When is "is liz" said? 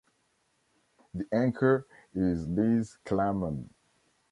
2.15-2.97